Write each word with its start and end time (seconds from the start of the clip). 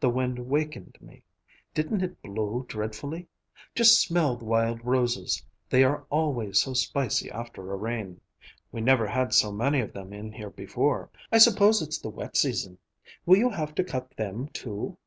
The 0.00 0.10
wind 0.10 0.48
wakened 0.48 0.98
me. 1.00 1.22
Didn't 1.74 2.02
it 2.02 2.20
blow 2.22 2.64
dreadfully? 2.66 3.28
Just 3.72 4.00
smell 4.02 4.34
the 4.34 4.44
wild 4.44 4.84
roses! 4.84 5.44
They 5.68 5.84
are 5.84 6.04
always 6.10 6.60
so 6.60 6.72
spicy 6.74 7.30
after 7.30 7.72
a 7.72 7.76
rain. 7.76 8.20
We 8.72 8.80
never 8.80 9.06
had 9.06 9.32
so 9.32 9.52
many 9.52 9.78
of 9.80 9.92
them 9.92 10.12
in 10.12 10.32
here 10.32 10.50
before. 10.50 11.08
I 11.30 11.38
suppose 11.38 11.82
it's 11.82 11.98
the 12.00 12.10
wet 12.10 12.36
season. 12.36 12.78
Will 13.24 13.36
you 13.38 13.50
have 13.50 13.72
to 13.76 13.84
cut 13.84 14.10
them, 14.16 14.48
too?" 14.48 14.98